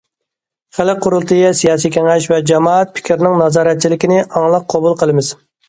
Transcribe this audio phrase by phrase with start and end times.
[0.77, 5.35] خەلق قۇرۇلتىيى، سىياسىي كېڭەش ۋە جامائەت پىكرىنىڭ نازارەتچىلىكىنى ئاڭلىق قوبۇل قىلىمىز.